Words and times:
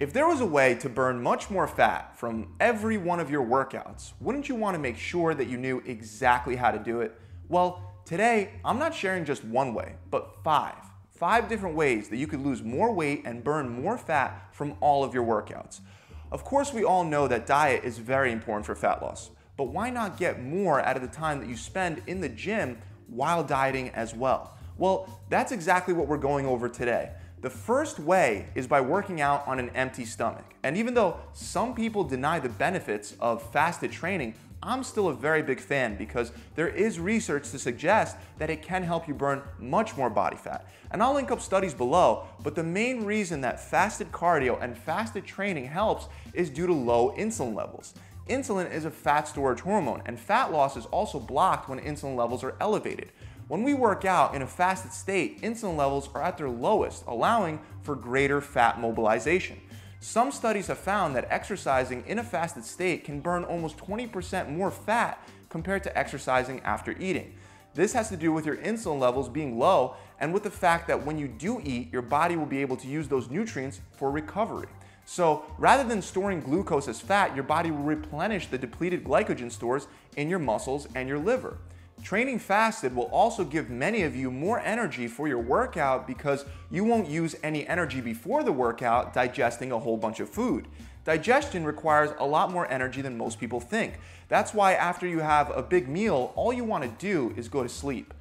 If 0.00 0.12
there 0.12 0.28
was 0.28 0.40
a 0.40 0.46
way 0.46 0.76
to 0.76 0.88
burn 0.88 1.20
much 1.20 1.50
more 1.50 1.66
fat 1.66 2.16
from 2.16 2.54
every 2.60 2.96
one 2.96 3.18
of 3.18 3.32
your 3.32 3.44
workouts, 3.44 4.12
wouldn't 4.20 4.48
you 4.48 4.54
want 4.54 4.76
to 4.76 4.78
make 4.78 4.96
sure 4.96 5.34
that 5.34 5.48
you 5.48 5.56
knew 5.56 5.82
exactly 5.86 6.54
how 6.54 6.70
to 6.70 6.78
do 6.78 7.00
it? 7.00 7.20
Well, 7.48 7.82
today 8.04 8.52
I'm 8.64 8.78
not 8.78 8.94
sharing 8.94 9.24
just 9.24 9.42
one 9.42 9.74
way, 9.74 9.96
but 10.08 10.36
five. 10.44 10.76
Five 11.10 11.48
different 11.48 11.74
ways 11.74 12.08
that 12.10 12.16
you 12.16 12.28
could 12.28 12.38
lose 12.38 12.62
more 12.62 12.92
weight 12.92 13.22
and 13.24 13.42
burn 13.42 13.82
more 13.82 13.98
fat 13.98 14.54
from 14.54 14.76
all 14.80 15.02
of 15.02 15.14
your 15.14 15.24
workouts. 15.24 15.80
Of 16.30 16.44
course, 16.44 16.72
we 16.72 16.84
all 16.84 17.02
know 17.02 17.26
that 17.26 17.46
diet 17.46 17.82
is 17.82 17.98
very 17.98 18.30
important 18.30 18.66
for 18.66 18.76
fat 18.76 19.02
loss, 19.02 19.30
but 19.56 19.64
why 19.64 19.90
not 19.90 20.16
get 20.16 20.40
more 20.40 20.80
out 20.80 20.94
of 20.94 21.02
the 21.02 21.08
time 21.08 21.40
that 21.40 21.48
you 21.48 21.56
spend 21.56 22.02
in 22.06 22.20
the 22.20 22.28
gym 22.28 22.78
while 23.08 23.42
dieting 23.42 23.88
as 23.90 24.14
well? 24.14 24.56
Well, 24.76 25.20
that's 25.28 25.50
exactly 25.50 25.92
what 25.92 26.06
we're 26.06 26.18
going 26.18 26.46
over 26.46 26.68
today. 26.68 27.10
The 27.40 27.50
first 27.50 28.00
way 28.00 28.48
is 28.56 28.66
by 28.66 28.80
working 28.80 29.20
out 29.20 29.46
on 29.46 29.60
an 29.60 29.70
empty 29.70 30.04
stomach. 30.04 30.44
And 30.64 30.76
even 30.76 30.94
though 30.94 31.18
some 31.34 31.72
people 31.72 32.02
deny 32.02 32.40
the 32.40 32.48
benefits 32.48 33.14
of 33.20 33.48
fasted 33.52 33.92
training, 33.92 34.34
I'm 34.60 34.82
still 34.82 35.06
a 35.06 35.14
very 35.14 35.42
big 35.42 35.60
fan 35.60 35.96
because 35.96 36.32
there 36.56 36.66
is 36.66 36.98
research 36.98 37.48
to 37.50 37.58
suggest 37.60 38.16
that 38.38 38.50
it 38.50 38.60
can 38.60 38.82
help 38.82 39.06
you 39.06 39.14
burn 39.14 39.42
much 39.60 39.96
more 39.96 40.10
body 40.10 40.36
fat. 40.36 40.66
And 40.90 41.00
I'll 41.00 41.14
link 41.14 41.30
up 41.30 41.40
studies 41.40 41.74
below, 41.74 42.26
but 42.42 42.56
the 42.56 42.64
main 42.64 43.04
reason 43.04 43.40
that 43.42 43.60
fasted 43.60 44.10
cardio 44.10 44.60
and 44.60 44.76
fasted 44.76 45.24
training 45.24 45.66
helps 45.66 46.08
is 46.34 46.50
due 46.50 46.66
to 46.66 46.74
low 46.74 47.14
insulin 47.16 47.54
levels. 47.54 47.94
Insulin 48.28 48.70
is 48.70 48.84
a 48.84 48.90
fat 48.90 49.28
storage 49.28 49.60
hormone, 49.60 50.02
and 50.06 50.18
fat 50.18 50.52
loss 50.52 50.76
is 50.76 50.86
also 50.86 51.20
blocked 51.20 51.68
when 51.68 51.78
insulin 51.78 52.16
levels 52.16 52.42
are 52.42 52.56
elevated. 52.60 53.12
When 53.48 53.62
we 53.62 53.72
work 53.72 54.04
out 54.04 54.34
in 54.34 54.42
a 54.42 54.46
fasted 54.46 54.92
state, 54.92 55.40
insulin 55.40 55.78
levels 55.78 56.10
are 56.14 56.22
at 56.22 56.36
their 56.36 56.50
lowest, 56.50 57.04
allowing 57.06 57.60
for 57.80 57.96
greater 57.96 58.42
fat 58.42 58.78
mobilization. 58.78 59.58
Some 60.00 60.30
studies 60.30 60.66
have 60.66 60.76
found 60.76 61.16
that 61.16 61.26
exercising 61.30 62.04
in 62.06 62.18
a 62.18 62.22
fasted 62.22 62.66
state 62.66 63.04
can 63.04 63.20
burn 63.20 63.44
almost 63.44 63.78
20% 63.78 64.50
more 64.50 64.70
fat 64.70 65.26
compared 65.48 65.82
to 65.84 65.98
exercising 65.98 66.60
after 66.60 66.92
eating. 67.00 67.34
This 67.72 67.94
has 67.94 68.10
to 68.10 68.18
do 68.18 68.32
with 68.32 68.44
your 68.44 68.58
insulin 68.58 69.00
levels 69.00 69.30
being 69.30 69.58
low 69.58 69.96
and 70.20 70.34
with 70.34 70.42
the 70.42 70.50
fact 70.50 70.86
that 70.88 71.06
when 71.06 71.18
you 71.18 71.26
do 71.26 71.62
eat, 71.64 71.90
your 71.90 72.02
body 72.02 72.36
will 72.36 72.46
be 72.46 72.60
able 72.60 72.76
to 72.76 72.86
use 72.86 73.08
those 73.08 73.30
nutrients 73.30 73.80
for 73.92 74.10
recovery. 74.10 74.68
So 75.06 75.46
rather 75.56 75.84
than 75.84 76.02
storing 76.02 76.42
glucose 76.42 76.86
as 76.86 77.00
fat, 77.00 77.34
your 77.34 77.44
body 77.44 77.70
will 77.70 77.78
replenish 77.78 78.48
the 78.48 78.58
depleted 78.58 79.04
glycogen 79.04 79.50
stores 79.50 79.88
in 80.18 80.28
your 80.28 80.38
muscles 80.38 80.86
and 80.94 81.08
your 81.08 81.18
liver. 81.18 81.56
Training 82.02 82.38
fasted 82.38 82.94
will 82.94 83.04
also 83.04 83.44
give 83.44 83.68
many 83.70 84.02
of 84.02 84.16
you 84.16 84.30
more 84.30 84.60
energy 84.60 85.08
for 85.08 85.28
your 85.28 85.40
workout 85.40 86.06
because 86.06 86.44
you 86.70 86.84
won't 86.84 87.08
use 87.08 87.36
any 87.42 87.66
energy 87.66 88.00
before 88.00 88.42
the 88.42 88.52
workout 88.52 89.12
digesting 89.12 89.72
a 89.72 89.78
whole 89.78 89.96
bunch 89.96 90.20
of 90.20 90.28
food. 90.28 90.66
Digestion 91.04 91.64
requires 91.64 92.10
a 92.18 92.26
lot 92.26 92.52
more 92.52 92.70
energy 92.70 93.02
than 93.02 93.16
most 93.16 93.40
people 93.40 93.60
think. 93.60 93.98
That's 94.28 94.54
why 94.54 94.74
after 94.74 95.06
you 95.06 95.20
have 95.20 95.50
a 95.56 95.62
big 95.62 95.88
meal, 95.88 96.32
all 96.36 96.52
you 96.52 96.64
want 96.64 96.84
to 96.84 96.90
do 96.98 97.34
is 97.36 97.48
go 97.48 97.62
to 97.62 97.68
sleep. 97.68 98.14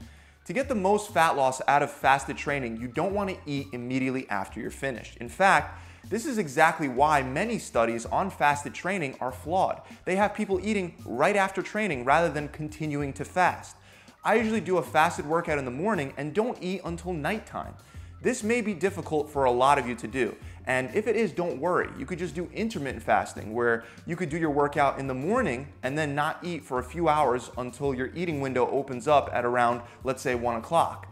To 0.45 0.53
get 0.53 0.69
the 0.69 0.75
most 0.75 1.13
fat 1.13 1.35
loss 1.35 1.61
out 1.67 1.83
of 1.83 1.91
fasted 1.91 2.37
training, 2.37 2.77
you 2.77 2.87
don't 2.87 3.13
want 3.13 3.29
to 3.29 3.37
eat 3.45 3.67
immediately 3.73 4.29
after 4.29 4.61
you're 4.61 4.71
finished. 4.71 5.17
In 5.17 5.27
fact, 5.27 5.77
this 6.09 6.25
is 6.25 6.37
exactly 6.37 6.87
why 6.87 7.21
many 7.21 7.59
studies 7.59 8.05
on 8.05 8.29
fasted 8.29 8.73
training 8.73 9.15
are 9.19 9.31
flawed. 9.31 9.81
They 10.05 10.15
have 10.15 10.33
people 10.33 10.59
eating 10.63 10.95
right 11.05 11.35
after 11.35 11.61
training 11.61 12.05
rather 12.05 12.29
than 12.29 12.47
continuing 12.49 13.11
to 13.13 13.25
fast. 13.25 13.75
I 14.23 14.35
usually 14.35 14.61
do 14.61 14.77
a 14.77 14.83
fasted 14.83 15.25
workout 15.25 15.57
in 15.59 15.65
the 15.65 15.71
morning 15.71 16.13
and 16.17 16.33
don't 16.33 16.57
eat 16.61 16.81
until 16.85 17.13
nighttime. 17.13 17.73
This 18.21 18.41
may 18.41 18.61
be 18.61 18.73
difficult 18.73 19.29
for 19.29 19.45
a 19.45 19.51
lot 19.51 19.77
of 19.77 19.87
you 19.87 19.95
to 19.95 20.07
do, 20.07 20.35
and 20.65 20.89
if 20.95 21.07
it 21.07 21.15
is, 21.15 21.31
don't 21.31 21.59
worry. 21.59 21.89
You 21.99 22.05
could 22.05 22.17
just 22.17 22.33
do 22.33 22.49
intermittent 22.53 23.03
fasting 23.03 23.53
where 23.53 23.83
you 24.07 24.15
could 24.15 24.29
do 24.29 24.37
your 24.37 24.49
workout 24.49 24.99
in 24.99 25.07
the 25.07 25.13
morning 25.13 25.67
and 25.83 25.97
then 25.97 26.15
not 26.15 26.39
eat 26.43 26.65
for 26.65 26.79
a 26.79 26.83
few 26.83 27.09
hours 27.09 27.51
until 27.57 27.93
your 27.93 28.09
eating 28.15 28.41
window 28.41 28.67
opens 28.71 29.07
up 29.07 29.29
at 29.33 29.45
around, 29.45 29.81
let's 30.03 30.21
say, 30.21 30.35
1 30.35 30.55
o'clock. 30.55 31.07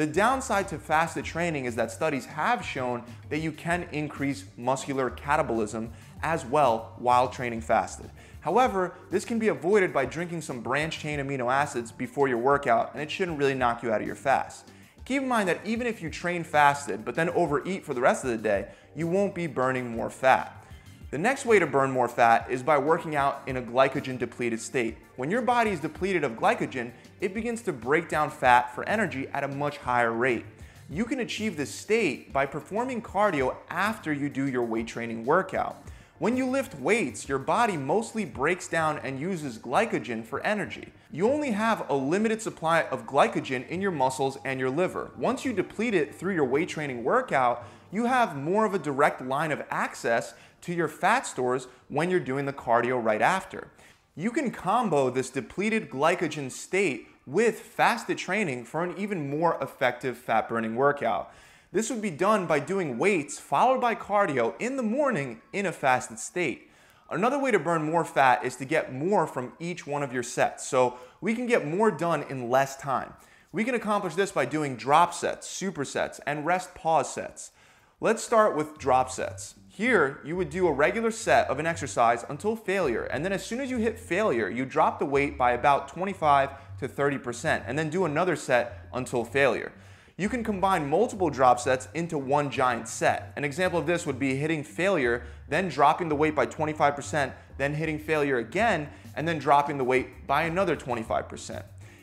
The 0.00 0.06
downside 0.06 0.66
to 0.68 0.78
fasted 0.78 1.26
training 1.26 1.66
is 1.66 1.74
that 1.74 1.90
studies 1.90 2.24
have 2.24 2.64
shown 2.64 3.02
that 3.28 3.40
you 3.40 3.52
can 3.52 3.86
increase 3.92 4.46
muscular 4.56 5.10
catabolism 5.10 5.90
as 6.22 6.42
well 6.42 6.94
while 6.96 7.28
training 7.28 7.60
fasted. 7.60 8.10
However, 8.40 8.94
this 9.10 9.26
can 9.26 9.38
be 9.38 9.48
avoided 9.48 9.92
by 9.92 10.06
drinking 10.06 10.40
some 10.40 10.62
branched 10.62 11.00
chain 11.00 11.18
amino 11.20 11.52
acids 11.52 11.92
before 11.92 12.28
your 12.28 12.38
workout, 12.38 12.94
and 12.94 13.02
it 13.02 13.10
shouldn't 13.10 13.36
really 13.36 13.52
knock 13.52 13.82
you 13.82 13.92
out 13.92 14.00
of 14.00 14.06
your 14.06 14.16
fast. 14.16 14.70
Keep 15.04 15.20
in 15.20 15.28
mind 15.28 15.50
that 15.50 15.60
even 15.66 15.86
if 15.86 16.00
you 16.00 16.08
train 16.08 16.44
fasted 16.44 17.04
but 17.04 17.14
then 17.14 17.28
overeat 17.28 17.84
for 17.84 17.92
the 17.92 18.00
rest 18.00 18.24
of 18.24 18.30
the 18.30 18.38
day, 18.38 18.68
you 18.96 19.06
won't 19.06 19.34
be 19.34 19.46
burning 19.46 19.94
more 19.94 20.08
fat. 20.08 20.64
The 21.10 21.18
next 21.18 21.44
way 21.44 21.58
to 21.58 21.66
burn 21.66 21.90
more 21.90 22.08
fat 22.08 22.46
is 22.48 22.62
by 22.62 22.78
working 22.78 23.16
out 23.16 23.42
in 23.46 23.56
a 23.56 23.62
glycogen 23.62 24.16
depleted 24.16 24.60
state. 24.60 24.96
When 25.16 25.28
your 25.28 25.42
body 25.42 25.72
is 25.72 25.80
depleted 25.80 26.22
of 26.22 26.32
glycogen, 26.32 26.92
it 27.20 27.34
begins 27.34 27.62
to 27.62 27.72
break 27.72 28.08
down 28.08 28.30
fat 28.30 28.74
for 28.74 28.88
energy 28.88 29.28
at 29.28 29.44
a 29.44 29.48
much 29.48 29.78
higher 29.78 30.12
rate. 30.12 30.44
You 30.88 31.04
can 31.04 31.20
achieve 31.20 31.56
this 31.56 31.72
state 31.72 32.32
by 32.32 32.46
performing 32.46 33.02
cardio 33.02 33.56
after 33.68 34.12
you 34.12 34.28
do 34.28 34.48
your 34.48 34.64
weight 34.64 34.86
training 34.86 35.24
workout. 35.24 35.84
When 36.18 36.36
you 36.36 36.46
lift 36.46 36.78
weights, 36.78 37.28
your 37.28 37.38
body 37.38 37.76
mostly 37.76 38.26
breaks 38.26 38.68
down 38.68 38.98
and 38.98 39.18
uses 39.18 39.56
glycogen 39.56 40.24
for 40.24 40.40
energy. 40.40 40.92
You 41.10 41.30
only 41.30 41.52
have 41.52 41.88
a 41.88 41.94
limited 41.94 42.42
supply 42.42 42.82
of 42.82 43.06
glycogen 43.06 43.66
in 43.68 43.80
your 43.80 43.90
muscles 43.90 44.36
and 44.44 44.60
your 44.60 44.68
liver. 44.68 45.12
Once 45.16 45.44
you 45.44 45.52
deplete 45.52 45.94
it 45.94 46.14
through 46.14 46.34
your 46.34 46.44
weight 46.44 46.68
training 46.68 47.04
workout, 47.04 47.64
you 47.90 48.04
have 48.04 48.36
more 48.36 48.66
of 48.66 48.74
a 48.74 48.78
direct 48.78 49.22
line 49.22 49.50
of 49.50 49.62
access 49.70 50.34
to 50.60 50.74
your 50.74 50.88
fat 50.88 51.26
stores 51.26 51.68
when 51.88 52.10
you're 52.10 52.20
doing 52.20 52.44
the 52.44 52.52
cardio 52.52 53.02
right 53.02 53.22
after. 53.22 53.68
You 54.14 54.30
can 54.30 54.50
combo 54.50 55.08
this 55.08 55.30
depleted 55.30 55.88
glycogen 55.88 56.50
state 56.50 57.08
with 57.30 57.60
fasted 57.60 58.18
training 58.18 58.64
for 58.64 58.82
an 58.82 58.92
even 58.98 59.30
more 59.30 59.56
effective 59.62 60.18
fat 60.18 60.48
burning 60.48 60.74
workout. 60.74 61.32
This 61.70 61.88
would 61.88 62.02
be 62.02 62.10
done 62.10 62.46
by 62.46 62.58
doing 62.58 62.98
weights 62.98 63.38
followed 63.38 63.80
by 63.80 63.94
cardio 63.94 64.54
in 64.60 64.76
the 64.76 64.82
morning 64.82 65.40
in 65.52 65.64
a 65.64 65.72
fasted 65.72 66.18
state. 66.18 66.68
Another 67.08 67.38
way 67.38 67.52
to 67.52 67.58
burn 67.60 67.84
more 67.84 68.04
fat 68.04 68.44
is 68.44 68.56
to 68.56 68.64
get 68.64 68.92
more 68.92 69.28
from 69.28 69.52
each 69.60 69.86
one 69.86 70.02
of 70.02 70.12
your 70.12 70.24
sets. 70.24 70.66
So 70.66 70.98
we 71.20 71.34
can 71.34 71.46
get 71.46 71.66
more 71.66 71.92
done 71.92 72.24
in 72.28 72.50
less 72.50 72.76
time. 72.76 73.14
We 73.52 73.62
can 73.62 73.76
accomplish 73.76 74.14
this 74.16 74.32
by 74.32 74.44
doing 74.44 74.76
drop 74.76 75.14
sets, 75.14 75.46
supersets, 75.46 76.18
and 76.26 76.44
rest 76.44 76.74
pause 76.74 77.12
sets. 77.12 77.52
Let's 78.00 78.22
start 78.24 78.56
with 78.56 78.78
drop 78.78 79.10
sets. 79.10 79.54
Here, 79.68 80.20
you 80.24 80.36
would 80.36 80.50
do 80.50 80.66
a 80.66 80.72
regular 80.72 81.10
set 81.10 81.48
of 81.48 81.58
an 81.58 81.66
exercise 81.66 82.24
until 82.28 82.56
failure, 82.56 83.04
and 83.04 83.24
then 83.24 83.32
as 83.32 83.44
soon 83.44 83.60
as 83.60 83.70
you 83.70 83.78
hit 83.78 83.98
failure, 83.98 84.48
you 84.48 84.64
drop 84.64 84.98
the 84.98 85.06
weight 85.06 85.38
by 85.38 85.52
about 85.52 85.88
25 85.88 86.50
to 86.80 86.88
30%, 86.88 87.62
and 87.66 87.78
then 87.78 87.88
do 87.88 88.04
another 88.04 88.36
set 88.36 88.88
until 88.92 89.24
failure. 89.24 89.72
You 90.16 90.28
can 90.28 90.44
combine 90.44 90.90
multiple 90.90 91.30
drop 91.30 91.60
sets 91.60 91.88
into 91.94 92.18
one 92.18 92.50
giant 92.50 92.88
set. 92.88 93.32
An 93.36 93.44
example 93.44 93.78
of 93.78 93.86
this 93.86 94.04
would 94.04 94.18
be 94.18 94.36
hitting 94.36 94.62
failure, 94.62 95.22
then 95.48 95.68
dropping 95.68 96.10
the 96.10 96.14
weight 96.14 96.34
by 96.34 96.46
25%, 96.46 97.32
then 97.56 97.72
hitting 97.72 97.98
failure 97.98 98.36
again, 98.36 98.90
and 99.14 99.26
then 99.26 99.38
dropping 99.38 99.78
the 99.78 99.84
weight 99.84 100.26
by 100.26 100.42
another 100.42 100.76
25%. 100.76 101.62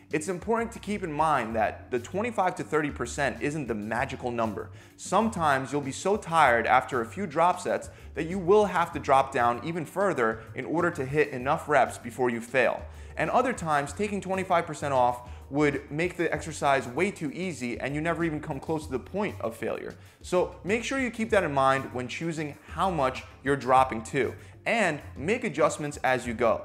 It's 0.10 0.30
important 0.30 0.72
to 0.72 0.80
keep 0.80 1.04
in 1.04 1.12
mind 1.12 1.56
that 1.58 1.92
the 1.92 2.00
25 2.00 2.56
to 2.56 2.64
30% 2.64 3.42
isn't 3.42 3.68
the 3.68 3.76
magical 3.76 4.32
number. 4.32 4.70
Sometimes 4.96 5.72
you'll 5.72 5.82
be 5.82 5.92
so 5.92 6.16
tired 6.16 6.66
after 6.66 7.02
a 7.02 7.06
few 7.06 7.28
drop 7.28 7.60
sets 7.60 7.90
that 8.16 8.24
you 8.24 8.40
will 8.40 8.66
have 8.66 8.94
to 8.94 9.00
drop 9.00 9.34
down 9.34 9.60
even 9.66 9.86
further 9.86 10.40
in 10.56 10.64
order 10.64 10.90
to 10.92 11.06
hit 11.06 11.30
enough 11.30 11.68
reps 11.68 11.98
before 11.98 12.30
you 12.30 12.40
fail. 12.40 12.82
And 13.18 13.30
other 13.32 13.52
times, 13.52 13.94
taking 13.94 14.22
25% 14.22 14.92
off 14.92 15.30
would 15.50 15.90
make 15.90 16.18
the 16.18 16.32
exercise 16.32 16.88
way 16.88 17.10
too 17.10 17.32
easy 17.32 17.80
and 17.80 17.96
you 17.96 18.02
never 18.02 18.24
even 18.24 18.40
come 18.40 18.60
close 18.60 18.86
to 18.86 18.92
the 18.92 19.00
point 19.00 19.36
of 19.42 19.56
failure. 19.56 19.96
So 20.22 20.56
make 20.64 20.84
sure 20.84 21.00
you 21.00 21.10
keep 21.10 21.30
that 21.32 21.44
in 21.44 21.54
mind 21.54 21.94
when 21.94 22.08
choosing 22.08 22.58
how 22.68 22.90
much 22.90 23.24
you're 23.44 23.56
dropping 23.56 24.04
to 24.06 24.34
and 24.66 25.00
make 25.16 25.44
adjustments 25.44 25.98
as 26.04 26.28
you 26.28 26.34
go. 26.34 26.64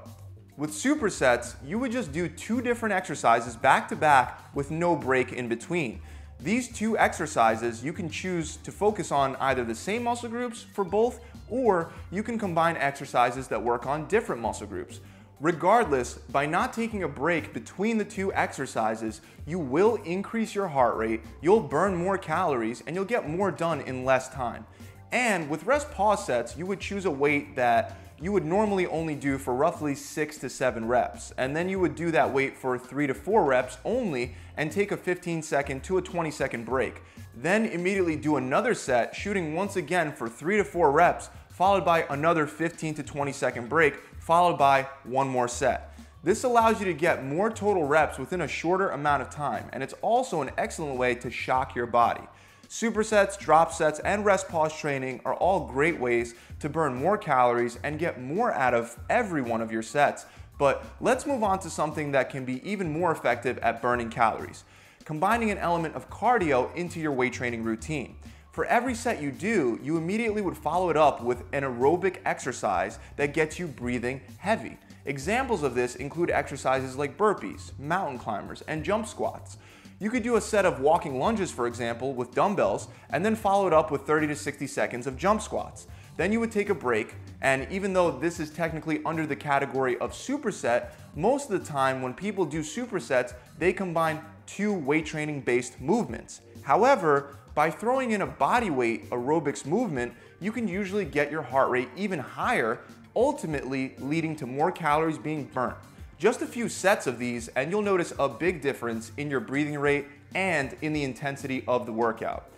With 0.56 0.70
supersets, 0.70 1.54
you 1.64 1.78
would 1.78 1.92
just 1.92 2.12
do 2.12 2.28
two 2.28 2.60
different 2.60 2.92
exercises 2.92 3.56
back 3.56 3.88
to 3.88 3.96
back 3.96 4.54
with 4.54 4.70
no 4.70 4.94
break 4.94 5.32
in 5.32 5.48
between. 5.48 6.00
These 6.40 6.76
two 6.76 6.98
exercises, 6.98 7.84
you 7.84 7.92
can 7.92 8.10
choose 8.10 8.56
to 8.58 8.72
focus 8.72 9.12
on 9.12 9.36
either 9.36 9.64
the 9.64 9.74
same 9.74 10.02
muscle 10.02 10.28
groups 10.28 10.66
for 10.74 10.84
both, 10.84 11.20
or 11.48 11.92
you 12.10 12.24
can 12.24 12.36
combine 12.38 12.76
exercises 12.76 13.46
that 13.48 13.62
work 13.62 13.86
on 13.86 14.06
different 14.08 14.42
muscle 14.42 14.66
groups. 14.66 15.00
Regardless, 15.42 16.14
by 16.30 16.46
not 16.46 16.72
taking 16.72 17.02
a 17.02 17.08
break 17.08 17.52
between 17.52 17.98
the 17.98 18.04
two 18.04 18.32
exercises, 18.32 19.22
you 19.44 19.58
will 19.58 19.96
increase 20.04 20.54
your 20.54 20.68
heart 20.68 20.96
rate, 20.96 21.20
you'll 21.40 21.58
burn 21.58 21.96
more 21.96 22.16
calories, 22.16 22.80
and 22.86 22.94
you'll 22.94 23.04
get 23.04 23.28
more 23.28 23.50
done 23.50 23.80
in 23.80 24.04
less 24.04 24.28
time. 24.28 24.64
And 25.10 25.50
with 25.50 25.64
rest 25.64 25.90
pause 25.90 26.24
sets, 26.24 26.56
you 26.56 26.64
would 26.66 26.78
choose 26.78 27.06
a 27.06 27.10
weight 27.10 27.56
that 27.56 27.98
you 28.20 28.30
would 28.30 28.44
normally 28.44 28.86
only 28.86 29.16
do 29.16 29.36
for 29.36 29.52
roughly 29.52 29.96
six 29.96 30.38
to 30.38 30.48
seven 30.48 30.86
reps. 30.86 31.32
And 31.36 31.56
then 31.56 31.68
you 31.68 31.80
would 31.80 31.96
do 31.96 32.12
that 32.12 32.32
weight 32.32 32.56
for 32.56 32.78
three 32.78 33.08
to 33.08 33.14
four 33.14 33.44
reps 33.44 33.78
only 33.84 34.36
and 34.56 34.70
take 34.70 34.92
a 34.92 34.96
15 34.96 35.42
second 35.42 35.82
to 35.82 35.98
a 35.98 36.02
20 36.02 36.30
second 36.30 36.64
break. 36.64 37.02
Then 37.34 37.66
immediately 37.66 38.14
do 38.14 38.36
another 38.36 38.74
set, 38.74 39.12
shooting 39.12 39.56
once 39.56 39.74
again 39.74 40.12
for 40.12 40.28
three 40.28 40.56
to 40.58 40.64
four 40.64 40.92
reps, 40.92 41.30
followed 41.50 41.84
by 41.84 42.06
another 42.10 42.46
15 42.46 42.94
to 42.94 43.02
20 43.02 43.32
second 43.32 43.68
break, 43.68 43.96
followed 44.22 44.56
by 44.56 44.86
one 45.02 45.28
more 45.28 45.48
set. 45.48 45.98
This 46.22 46.44
allows 46.44 46.78
you 46.78 46.86
to 46.86 46.94
get 46.94 47.24
more 47.24 47.50
total 47.50 47.84
reps 47.84 48.18
within 48.18 48.42
a 48.42 48.48
shorter 48.48 48.90
amount 48.90 49.22
of 49.22 49.30
time, 49.30 49.68
and 49.72 49.82
it's 49.82 49.94
also 50.00 50.42
an 50.42 50.50
excellent 50.56 50.96
way 50.96 51.16
to 51.16 51.30
shock 51.30 51.74
your 51.74 51.86
body. 51.86 52.22
Supersets, 52.68 53.36
drop 53.36 53.72
sets, 53.72 53.98
and 53.98 54.24
rest 54.24 54.48
pause 54.48 54.78
training 54.78 55.20
are 55.24 55.34
all 55.34 55.66
great 55.66 55.98
ways 55.98 56.36
to 56.60 56.68
burn 56.68 56.94
more 56.94 57.18
calories 57.18 57.80
and 57.82 57.98
get 57.98 58.22
more 58.22 58.52
out 58.52 58.74
of 58.74 58.96
every 59.10 59.42
one 59.42 59.60
of 59.60 59.72
your 59.72 59.82
sets. 59.82 60.24
But 60.56 60.84
let's 61.00 61.26
move 61.26 61.42
on 61.42 61.58
to 61.58 61.68
something 61.68 62.12
that 62.12 62.30
can 62.30 62.44
be 62.44 62.66
even 62.68 62.92
more 62.92 63.10
effective 63.10 63.58
at 63.58 63.82
burning 63.82 64.08
calories 64.08 64.62
combining 65.04 65.50
an 65.50 65.58
element 65.58 65.94
of 65.94 66.08
cardio 66.10 66.74
into 66.74 67.00
your 67.00 67.12
weight 67.12 67.32
training 67.32 67.64
routine. 67.64 68.16
For 68.52 68.66
every 68.66 68.94
set 68.94 69.22
you 69.22 69.32
do, 69.32 69.80
you 69.82 69.96
immediately 69.96 70.42
would 70.42 70.58
follow 70.58 70.90
it 70.90 70.96
up 70.96 71.22
with 71.22 71.42
an 71.54 71.62
aerobic 71.62 72.18
exercise 72.26 72.98
that 73.16 73.32
gets 73.32 73.58
you 73.58 73.66
breathing 73.66 74.20
heavy. 74.36 74.76
Examples 75.06 75.62
of 75.62 75.74
this 75.74 75.96
include 75.96 76.30
exercises 76.30 76.94
like 76.94 77.16
burpees, 77.16 77.72
mountain 77.78 78.18
climbers, 78.18 78.62
and 78.68 78.84
jump 78.84 79.06
squats. 79.06 79.56
You 80.00 80.10
could 80.10 80.22
do 80.22 80.36
a 80.36 80.40
set 80.40 80.66
of 80.66 80.80
walking 80.80 81.18
lunges, 81.18 81.50
for 81.50 81.66
example, 81.66 82.12
with 82.12 82.34
dumbbells, 82.34 82.88
and 83.08 83.24
then 83.24 83.36
follow 83.36 83.66
it 83.66 83.72
up 83.72 83.90
with 83.90 84.02
30 84.02 84.26
to 84.26 84.36
60 84.36 84.66
seconds 84.66 85.06
of 85.06 85.16
jump 85.16 85.40
squats. 85.40 85.86
Then 86.18 86.30
you 86.30 86.38
would 86.38 86.52
take 86.52 86.68
a 86.68 86.74
break, 86.74 87.14
and 87.40 87.66
even 87.70 87.94
though 87.94 88.10
this 88.10 88.38
is 88.38 88.50
technically 88.50 89.00
under 89.06 89.26
the 89.26 89.34
category 89.34 89.96
of 89.96 90.12
superset, 90.12 90.90
most 91.16 91.50
of 91.50 91.58
the 91.58 91.66
time 91.66 92.02
when 92.02 92.12
people 92.12 92.44
do 92.44 92.60
supersets, 92.60 93.32
they 93.58 93.72
combine 93.72 94.20
two 94.56 94.72
weight 94.72 95.06
training 95.06 95.40
based 95.40 95.80
movements. 95.80 96.40
However, 96.62 97.36
by 97.54 97.70
throwing 97.70 98.12
in 98.12 98.22
a 98.22 98.26
body 98.26 98.70
weight 98.70 99.10
aerobics 99.10 99.66
movement, 99.66 100.12
you 100.40 100.52
can 100.52 100.68
usually 100.68 101.04
get 101.04 101.30
your 101.30 101.42
heart 101.42 101.70
rate 101.70 101.88
even 101.96 102.18
higher, 102.18 102.80
ultimately 103.14 103.94
leading 103.98 104.36
to 104.36 104.46
more 104.46 104.72
calories 104.72 105.18
being 105.18 105.44
burnt. 105.44 105.76
Just 106.18 106.40
a 106.42 106.46
few 106.46 106.68
sets 106.68 107.06
of 107.06 107.18
these, 107.18 107.48
and 107.48 107.70
you'll 107.70 107.82
notice 107.82 108.12
a 108.18 108.28
big 108.28 108.62
difference 108.62 109.12
in 109.16 109.30
your 109.30 109.40
breathing 109.40 109.78
rate 109.78 110.06
and 110.34 110.76
in 110.80 110.92
the 110.92 111.02
intensity 111.02 111.64
of 111.66 111.84
the 111.84 111.92
workout. 111.92 112.48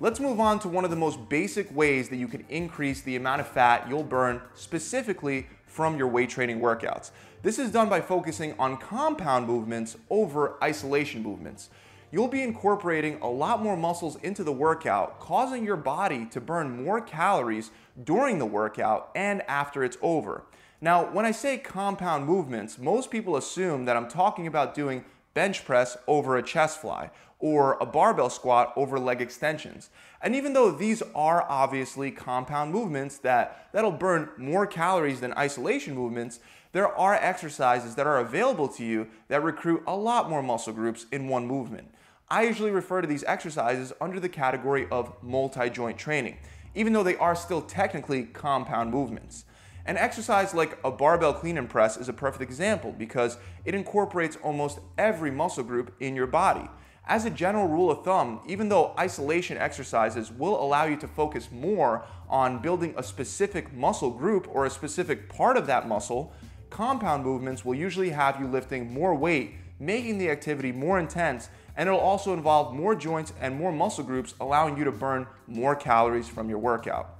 Let's 0.00 0.20
move 0.20 0.40
on 0.40 0.58
to 0.60 0.68
one 0.68 0.84
of 0.84 0.90
the 0.90 0.96
most 0.96 1.28
basic 1.28 1.74
ways 1.74 2.08
that 2.08 2.16
you 2.16 2.28
can 2.28 2.44
increase 2.48 3.00
the 3.02 3.16
amount 3.16 3.40
of 3.40 3.48
fat 3.48 3.88
you'll 3.88 4.02
burn 4.02 4.40
specifically 4.54 5.46
from 5.74 5.98
your 5.98 6.06
weight 6.06 6.30
training 6.30 6.60
workouts. 6.60 7.10
This 7.42 7.58
is 7.58 7.72
done 7.72 7.88
by 7.88 8.00
focusing 8.00 8.54
on 8.60 8.76
compound 8.76 9.48
movements 9.48 9.96
over 10.08 10.54
isolation 10.62 11.20
movements. 11.20 11.68
You'll 12.12 12.28
be 12.28 12.44
incorporating 12.44 13.18
a 13.20 13.28
lot 13.28 13.60
more 13.60 13.76
muscles 13.76 14.14
into 14.22 14.44
the 14.44 14.52
workout, 14.52 15.18
causing 15.18 15.64
your 15.64 15.76
body 15.76 16.26
to 16.26 16.40
burn 16.40 16.84
more 16.84 17.00
calories 17.00 17.72
during 18.04 18.38
the 18.38 18.46
workout 18.46 19.10
and 19.16 19.42
after 19.48 19.82
it's 19.82 19.98
over. 20.00 20.44
Now, 20.80 21.10
when 21.10 21.26
I 21.26 21.32
say 21.32 21.58
compound 21.58 22.24
movements, 22.24 22.78
most 22.78 23.10
people 23.10 23.36
assume 23.36 23.84
that 23.86 23.96
I'm 23.96 24.08
talking 24.08 24.46
about 24.46 24.76
doing 24.76 25.04
bench 25.34 25.64
press 25.64 25.96
over 26.06 26.36
a 26.36 26.42
chest 26.42 26.80
fly 26.80 27.10
or 27.38 27.76
a 27.80 27.84
barbell 27.84 28.30
squat 28.30 28.72
over 28.74 28.98
leg 28.98 29.20
extensions. 29.20 29.90
And 30.22 30.34
even 30.34 30.54
though 30.54 30.70
these 30.70 31.02
are 31.14 31.44
obviously 31.48 32.10
compound 32.10 32.72
movements 32.72 33.18
that, 33.18 33.68
that'll 33.72 33.90
burn 33.90 34.30
more 34.38 34.66
calories 34.66 35.20
than 35.20 35.34
isolation 35.34 35.94
movements, 35.94 36.40
there 36.72 36.88
are 36.88 37.14
exercises 37.14 37.94
that 37.96 38.06
are 38.06 38.18
available 38.18 38.68
to 38.68 38.84
you 38.84 39.08
that 39.28 39.42
recruit 39.42 39.82
a 39.86 39.94
lot 39.94 40.30
more 40.30 40.42
muscle 40.42 40.72
groups 40.72 41.06
in 41.12 41.28
one 41.28 41.46
movement. 41.46 41.88
I 42.30 42.44
usually 42.44 42.70
refer 42.70 43.02
to 43.02 43.06
these 43.06 43.24
exercises 43.24 43.92
under 44.00 44.18
the 44.18 44.28
category 44.28 44.88
of 44.90 45.12
multi-joint 45.22 45.98
training, 45.98 46.38
even 46.74 46.92
though 46.92 47.02
they 47.02 47.16
are 47.16 47.36
still 47.36 47.60
technically 47.60 48.24
compound 48.24 48.90
movements. 48.90 49.44
An 49.86 49.98
exercise 49.98 50.54
like 50.54 50.78
a 50.82 50.90
barbell 50.90 51.34
clean 51.34 51.58
and 51.58 51.68
press 51.68 51.98
is 51.98 52.08
a 52.08 52.12
perfect 52.14 52.42
example 52.42 52.92
because 52.96 53.36
it 53.66 53.74
incorporates 53.74 54.36
almost 54.36 54.78
every 54.96 55.30
muscle 55.30 55.62
group 55.62 55.94
in 56.00 56.16
your 56.16 56.26
body. 56.26 56.66
As 57.06 57.26
a 57.26 57.30
general 57.30 57.68
rule 57.68 57.90
of 57.90 58.02
thumb, 58.02 58.40
even 58.46 58.70
though 58.70 58.94
isolation 58.98 59.58
exercises 59.58 60.32
will 60.32 60.58
allow 60.58 60.84
you 60.84 60.96
to 60.96 61.06
focus 61.06 61.50
more 61.52 62.06
on 62.30 62.62
building 62.62 62.94
a 62.96 63.02
specific 63.02 63.74
muscle 63.74 64.10
group 64.10 64.48
or 64.50 64.64
a 64.64 64.70
specific 64.70 65.28
part 65.28 65.58
of 65.58 65.66
that 65.66 65.86
muscle, 65.86 66.32
compound 66.70 67.22
movements 67.22 67.62
will 67.62 67.74
usually 67.74 68.08
have 68.08 68.40
you 68.40 68.46
lifting 68.46 68.90
more 68.90 69.14
weight, 69.14 69.56
making 69.78 70.16
the 70.16 70.30
activity 70.30 70.72
more 70.72 70.98
intense, 70.98 71.50
and 71.76 71.88
it'll 71.90 72.00
also 72.00 72.32
involve 72.32 72.74
more 72.74 72.94
joints 72.94 73.34
and 73.38 73.54
more 73.54 73.70
muscle 73.70 74.02
groups, 74.02 74.32
allowing 74.40 74.78
you 74.78 74.84
to 74.84 74.92
burn 74.92 75.26
more 75.46 75.76
calories 75.76 76.26
from 76.26 76.48
your 76.48 76.58
workout. 76.58 77.18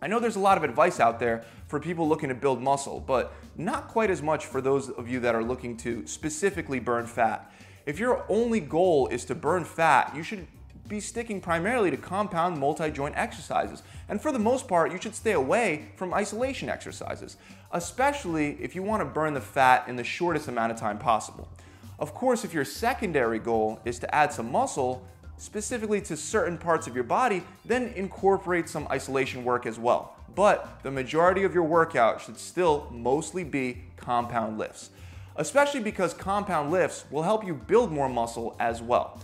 I 0.00 0.06
know 0.06 0.18
there's 0.18 0.36
a 0.36 0.40
lot 0.40 0.56
of 0.56 0.64
advice 0.64 0.98
out 0.98 1.20
there 1.20 1.44
for 1.70 1.78
people 1.78 2.08
looking 2.08 2.28
to 2.28 2.34
build 2.34 2.60
muscle, 2.60 2.98
but 2.98 3.32
not 3.56 3.86
quite 3.86 4.10
as 4.10 4.20
much 4.20 4.44
for 4.44 4.60
those 4.60 4.90
of 4.90 5.08
you 5.08 5.20
that 5.20 5.36
are 5.36 5.44
looking 5.44 5.76
to 5.76 6.04
specifically 6.04 6.80
burn 6.80 7.06
fat. 7.06 7.48
If 7.86 8.00
your 8.00 8.24
only 8.28 8.58
goal 8.58 9.06
is 9.06 9.24
to 9.26 9.36
burn 9.36 9.62
fat, 9.62 10.12
you 10.16 10.24
should 10.24 10.48
be 10.88 10.98
sticking 10.98 11.40
primarily 11.40 11.92
to 11.92 11.96
compound 11.96 12.58
multi-joint 12.58 13.16
exercises. 13.16 13.84
And 14.08 14.20
for 14.20 14.32
the 14.32 14.38
most 14.40 14.66
part, 14.66 14.90
you 14.90 15.00
should 15.00 15.14
stay 15.14 15.30
away 15.30 15.92
from 15.94 16.12
isolation 16.12 16.68
exercises, 16.68 17.36
especially 17.70 18.56
if 18.60 18.74
you 18.74 18.82
want 18.82 19.00
to 19.02 19.04
burn 19.04 19.32
the 19.32 19.40
fat 19.40 19.86
in 19.86 19.94
the 19.94 20.02
shortest 20.02 20.48
amount 20.48 20.72
of 20.72 20.78
time 20.78 20.98
possible. 20.98 21.48
Of 22.00 22.14
course, 22.14 22.44
if 22.44 22.52
your 22.52 22.64
secondary 22.64 23.38
goal 23.38 23.78
is 23.84 24.00
to 24.00 24.12
add 24.12 24.32
some 24.32 24.50
muscle, 24.50 25.06
specifically 25.40 26.00
to 26.02 26.16
certain 26.16 26.58
parts 26.58 26.86
of 26.86 26.94
your 26.94 27.04
body, 27.04 27.42
then 27.64 27.92
incorporate 27.96 28.68
some 28.68 28.86
isolation 28.90 29.44
work 29.44 29.66
as 29.66 29.78
well. 29.78 30.16
But 30.34 30.82
the 30.82 30.90
majority 30.90 31.42
of 31.42 31.54
your 31.54 31.64
workout 31.64 32.20
should 32.20 32.38
still 32.38 32.88
mostly 32.92 33.42
be 33.42 33.82
compound 33.96 34.58
lifts 34.58 34.90
especially 35.40 35.80
because 35.80 36.12
compound 36.12 36.70
lifts 36.70 37.04
will 37.10 37.22
help 37.22 37.44
you 37.46 37.54
build 37.54 37.90
more 37.90 38.08
muscle 38.08 38.54
as 38.60 38.82
well. 38.82 39.18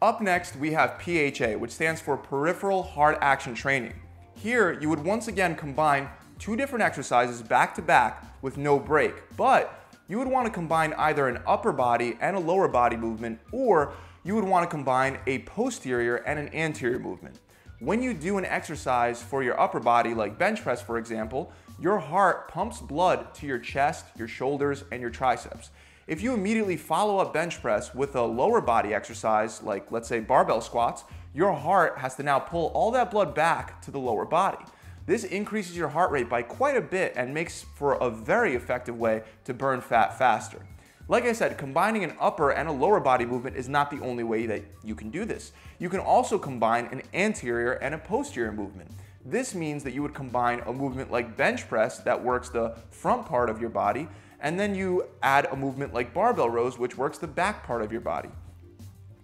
Up 0.00 0.20
next, 0.20 0.56
we 0.56 0.72
have 0.72 1.02
PHA, 1.02 1.58
which 1.58 1.72
stands 1.72 2.00
for 2.00 2.16
Peripheral 2.16 2.82
Heart 2.82 3.18
Action 3.20 3.54
Training. 3.54 3.94
Here, 4.34 4.78
you 4.80 4.88
would 4.88 5.02
once 5.02 5.26
again 5.26 5.56
combine 5.56 6.08
two 6.38 6.54
different 6.54 6.84
exercises 6.84 7.42
back 7.42 7.74
to 7.74 7.82
back 7.82 8.24
with 8.42 8.58
no 8.58 8.78
break, 8.78 9.14
but 9.36 9.92
you 10.06 10.18
would 10.18 10.28
want 10.28 10.46
to 10.46 10.52
combine 10.52 10.92
either 10.94 11.26
an 11.26 11.42
upper 11.46 11.72
body 11.72 12.16
and 12.20 12.36
a 12.36 12.40
lower 12.40 12.68
body 12.68 12.96
movement, 12.96 13.40
or 13.50 13.92
you 14.26 14.34
would 14.34 14.44
want 14.44 14.64
to 14.64 14.68
combine 14.68 15.20
a 15.28 15.38
posterior 15.40 16.16
and 16.16 16.36
an 16.36 16.52
anterior 16.52 16.98
movement. 16.98 17.38
When 17.78 18.02
you 18.02 18.12
do 18.12 18.38
an 18.38 18.44
exercise 18.44 19.22
for 19.22 19.44
your 19.44 19.58
upper 19.60 19.78
body, 19.78 20.14
like 20.14 20.36
bench 20.36 20.64
press 20.64 20.82
for 20.82 20.98
example, 20.98 21.52
your 21.78 21.98
heart 21.98 22.48
pumps 22.48 22.80
blood 22.80 23.32
to 23.34 23.46
your 23.46 23.60
chest, 23.60 24.06
your 24.18 24.26
shoulders, 24.26 24.82
and 24.90 25.00
your 25.00 25.10
triceps. 25.10 25.70
If 26.08 26.22
you 26.22 26.34
immediately 26.34 26.76
follow 26.76 27.18
up 27.18 27.32
bench 27.32 27.62
press 27.62 27.94
with 27.94 28.16
a 28.16 28.22
lower 28.22 28.60
body 28.60 28.92
exercise, 28.92 29.62
like 29.62 29.92
let's 29.92 30.08
say 30.08 30.18
barbell 30.18 30.60
squats, 30.60 31.04
your 31.32 31.52
heart 31.52 31.98
has 31.98 32.16
to 32.16 32.24
now 32.24 32.40
pull 32.40 32.68
all 32.68 32.90
that 32.92 33.12
blood 33.12 33.32
back 33.32 33.80
to 33.82 33.92
the 33.92 34.00
lower 34.00 34.24
body. 34.24 34.64
This 35.06 35.22
increases 35.22 35.76
your 35.76 35.88
heart 35.88 36.10
rate 36.10 36.28
by 36.28 36.42
quite 36.42 36.76
a 36.76 36.80
bit 36.80 37.12
and 37.14 37.32
makes 37.32 37.62
for 37.62 37.94
a 37.94 38.10
very 38.10 38.56
effective 38.56 38.98
way 38.98 39.22
to 39.44 39.54
burn 39.54 39.80
fat 39.80 40.18
faster. 40.18 40.66
Like 41.08 41.24
I 41.24 41.32
said, 41.32 41.56
combining 41.56 42.02
an 42.02 42.14
upper 42.18 42.50
and 42.50 42.68
a 42.68 42.72
lower 42.72 42.98
body 42.98 43.24
movement 43.24 43.56
is 43.56 43.68
not 43.68 43.92
the 43.92 44.00
only 44.00 44.24
way 44.24 44.46
that 44.46 44.64
you 44.82 44.96
can 44.96 45.08
do 45.10 45.24
this. 45.24 45.52
You 45.78 45.88
can 45.88 46.00
also 46.00 46.36
combine 46.36 46.86
an 46.86 47.02
anterior 47.14 47.74
and 47.74 47.94
a 47.94 47.98
posterior 47.98 48.50
movement. 48.50 48.90
This 49.24 49.54
means 49.54 49.84
that 49.84 49.92
you 49.92 50.02
would 50.02 50.14
combine 50.14 50.62
a 50.66 50.72
movement 50.72 51.12
like 51.12 51.36
bench 51.36 51.68
press 51.68 51.98
that 51.98 52.24
works 52.24 52.48
the 52.48 52.76
front 52.90 53.24
part 53.24 53.50
of 53.50 53.60
your 53.60 53.70
body, 53.70 54.08
and 54.40 54.58
then 54.58 54.74
you 54.74 55.06
add 55.22 55.46
a 55.46 55.56
movement 55.56 55.94
like 55.94 56.12
barbell 56.12 56.50
rows, 56.50 56.76
which 56.76 56.98
works 56.98 57.18
the 57.18 57.28
back 57.28 57.64
part 57.64 57.82
of 57.82 57.92
your 57.92 58.00
body. 58.00 58.30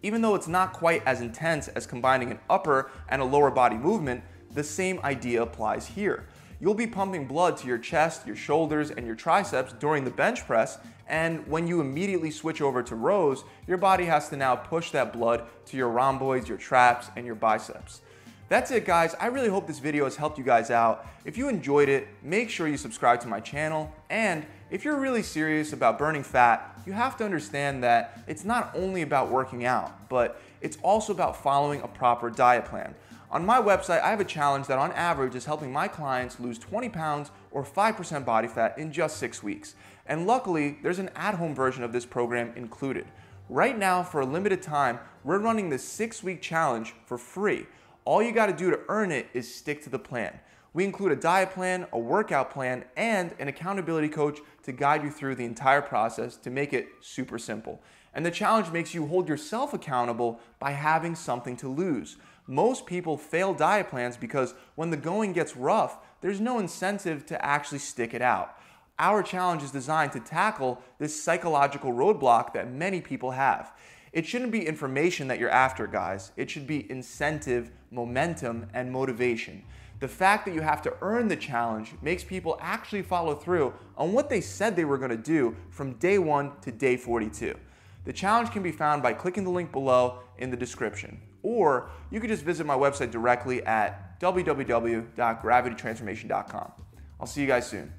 Even 0.05 0.23
though 0.23 0.37
it's 0.37 0.49
not 0.49 0.73
quite 0.73 1.03
as 1.05 1.21
intense 1.21 1.67
as 1.67 1.85
combining 1.85 2.31
an 2.31 2.39
upper 2.49 2.93
and 3.09 3.21
a 3.21 3.25
lower 3.25 3.51
body 3.51 3.77
movement, 3.77 4.23
the 4.53 4.63
same 4.63 5.01
idea 5.03 5.43
applies 5.43 5.87
here. 5.87 6.27
You'll 6.63 6.75
be 6.75 6.87
pumping 6.87 7.27
blood 7.27 7.57
to 7.57 7.67
your 7.67 7.77
chest, 7.77 8.25
your 8.25 8.37
shoulders, 8.37 8.93
and 8.93 9.05
your 9.05 9.17
triceps 9.17 9.73
during 9.81 10.05
the 10.05 10.13
bench 10.13 10.47
press, 10.47 10.79
and 11.09 11.45
when 11.49 11.67
you 11.67 11.81
immediately 11.81 12.31
switch 12.31 12.63
over 12.63 12.85
to 12.85 12.95
rows, 12.95 13.43
your 13.67 13.79
body 13.79 14.05
has 14.05 14.29
to 14.29 14.37
now 14.37 14.55
push 14.55 14.93
that 14.93 15.13
blood 15.13 15.43
to 15.67 15.77
your 15.77 15.89
rhomboids, 15.89 16.49
your 16.49 16.57
traps, 16.57 17.09
and 17.17 17.27
your 17.27 17.35
biceps. 17.35 18.01
That's 18.49 18.71
it 18.71 18.85
guys, 18.85 19.17
I 19.19 19.27
really 19.27 19.49
hope 19.49 19.67
this 19.67 19.81
video 19.81 20.05
has 20.05 20.15
helped 20.15 20.39
you 20.39 20.45
guys 20.45 20.71
out. 20.71 21.05
If 21.25 21.37
you 21.37 21.49
enjoyed 21.49 21.89
it, 21.89 22.07
make 22.23 22.49
sure 22.49 22.69
you 22.69 22.77
subscribe 22.77 23.19
to 23.23 23.29
my 23.29 23.41
channel, 23.41 23.93
and 24.09 24.47
if 24.71 24.85
you're 24.85 25.01
really 25.01 25.25
serious 25.25 25.73
about 25.73 25.99
burning 25.99 26.23
fat, 26.23 26.81
you 26.87 26.93
have 26.93 27.17
to 27.17 27.25
understand 27.25 27.83
that 27.83 28.23
it's 28.29 28.45
not 28.45 28.71
only 28.77 29.03
about 29.03 29.33
working 29.33 29.65
out, 29.65 30.09
but 30.09 30.41
it's 30.61 30.79
also 30.85 31.13
about 31.13 31.43
following 31.43 31.83
a 31.83 31.89
proper 31.89 32.31
diet 32.31 32.67
plan. 32.67 32.95
On 33.33 33.47
my 33.47 33.59
website, 33.59 34.03
I 34.03 34.11
have 34.11 34.21
a 34.21 34.27
challenge 34.27 34.67
that 34.67 34.79
on 34.79 34.93
average 34.93 35.35
is 35.35 35.47
helping 35.47 35.73
my 35.73 35.89
clients 35.89 36.39
lose 36.39 36.59
20 36.59 36.91
pounds 36.91 37.31
or 37.51 37.65
5% 37.65 38.27
body 38.27 38.47
fat 38.47 38.77
in 38.77 38.93
just 38.93 39.17
six 39.17 39.43
weeks. 39.43 39.75
And 40.05 40.27
luckily, 40.27 40.77
there's 40.83 40.99
an 40.99 41.09
at-home 41.17 41.55
version 41.55 41.83
of 41.83 41.95
this 41.95 42.05
program 42.05 42.53
included. 42.57 43.07
Right 43.49 43.79
now, 43.79 44.03
for 44.03 44.21
a 44.21 44.27
limited 44.27 44.61
time, 44.61 45.01
we're 45.25 45.39
running 45.39 45.71
this 45.71 45.83
six 45.83 46.23
week 46.23 46.43
challenge 46.43 46.93
for 47.07 47.17
free. 47.17 47.65
All 48.05 48.23
you 48.23 48.33
gotta 48.33 48.53
do 48.53 48.71
to 48.71 48.81
earn 48.91 49.11
it 49.11 49.29
is 49.33 49.53
stick 49.53 49.83
to 49.85 49.91
the 49.91 49.99
plan. 49.99 50.39
We 50.75 50.85
include 50.85 51.13
a 51.13 51.17
diet 51.17 51.53
plan, 51.53 51.87
a 51.91 51.99
workout 51.99 52.51
plan, 52.51 52.85
and 52.99 53.35
an 53.39 53.49
accountability 53.49 54.09
coach 54.09 54.41
to 54.65 54.73
guide 54.73 55.03
you 55.03 55.11
through 55.11 55.37
the 55.37 55.45
entire 55.47 55.83
process 55.83 56.37
to 56.37 56.51
make 56.51 56.75
it 56.75 56.89
super 57.01 57.39
simple. 57.39 57.81
And 58.15 58.27
the 58.27 58.31
challenge 58.31 58.71
makes 58.71 58.93
you 58.93 59.07
hold 59.07 59.27
yourself 59.27 59.73
accountable 59.73 60.39
by 60.59 60.73
having 60.73 61.15
something 61.15 61.57
to 61.59 61.69
lose. 61.69 62.19
Most 62.47 62.87
people 62.87 63.17
fail 63.17 63.55
diet 63.55 63.89
plans 63.89 64.17
because 64.17 64.55
when 64.75 64.91
the 64.91 64.97
going 64.97 65.33
gets 65.33 65.57
rough, 65.57 65.99
there's 66.21 66.41
no 66.41 66.59
incentive 66.59 67.25
to 67.27 67.45
actually 67.45 67.79
stick 67.79 68.15
it 68.15 68.23
out. 68.23 68.57
Our 68.99 69.23
challenge 69.23 69.63
is 69.63 69.71
designed 69.71 70.13
to 70.13 70.21
tackle 70.21 70.83
this 70.99 71.21
psychological 71.21 71.93
roadblock 71.93 72.53
that 72.53 72.71
many 72.71 73.01
people 73.01 73.33
have. 73.33 73.73
It 74.13 74.27
shouldn't 74.27 74.53
be 74.53 74.67
information 74.67 75.29
that 75.29 75.39
you're 75.39 75.49
after, 75.49 75.87
guys. 75.87 76.33
It 76.37 76.51
should 76.51 76.67
be 76.67 76.91
incentive, 76.91 77.71
momentum, 77.91 78.67
and 78.75 78.93
motivation. 78.93 79.65
The 80.01 80.09
fact 80.09 80.45
that 80.45 80.55
you 80.55 80.61
have 80.61 80.83
to 80.83 80.95
earn 81.01 81.29
the 81.29 81.37
challenge 81.37 81.95
makes 82.03 82.25
people 82.25 82.59
actually 82.61 83.03
follow 83.03 83.35
through 83.35 83.73
on 83.97 84.13
what 84.13 84.29
they 84.29 84.41
said 84.41 84.75
they 84.75 84.85
were 84.85 84.99
going 84.99 85.11
to 85.11 85.17
do 85.17 85.57
from 85.71 85.95
day 85.95 86.19
one 86.19 86.53
to 86.63 86.73
day 86.73 86.97
42. 86.97 87.57
The 88.05 88.13
challenge 88.13 88.51
can 88.51 88.63
be 88.63 88.73
found 88.73 89.03
by 89.03 89.15
clicking 89.15 89.45
the 89.45 89.51
link 89.51 89.71
below 89.71 90.19
in 90.39 90.51
the 90.51 90.57
description, 90.57 91.21
or 91.43 91.91
you 92.11 92.21
could 92.21 92.31
just 92.31 92.45
visit 92.45 92.67
my 92.67 92.77
website 92.77 93.11
directly 93.11 93.65
at 93.65 94.21
www.gravitytransformation.com. 94.21 96.73
I'll 97.21 97.27
see 97.27 97.41
you 97.41 97.47
guys 97.47 97.67
soon. 97.69 97.93